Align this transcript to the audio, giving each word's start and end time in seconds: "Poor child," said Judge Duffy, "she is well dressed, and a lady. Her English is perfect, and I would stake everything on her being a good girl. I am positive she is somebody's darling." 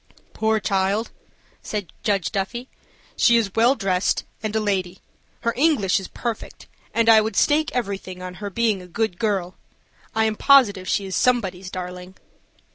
"Poor 0.33 0.59
child," 0.59 1.11
said 1.61 1.93
Judge 2.01 2.31
Duffy, 2.31 2.67
"she 3.15 3.37
is 3.37 3.53
well 3.53 3.75
dressed, 3.75 4.23
and 4.41 4.55
a 4.55 4.59
lady. 4.59 4.97
Her 5.41 5.53
English 5.55 5.99
is 5.99 6.07
perfect, 6.07 6.65
and 6.91 7.07
I 7.07 7.21
would 7.21 7.35
stake 7.35 7.69
everything 7.75 8.19
on 8.19 8.33
her 8.41 8.49
being 8.49 8.81
a 8.81 8.87
good 8.87 9.19
girl. 9.19 9.53
I 10.15 10.25
am 10.25 10.35
positive 10.37 10.87
she 10.87 11.05
is 11.05 11.15
somebody's 11.15 11.69
darling." 11.69 12.15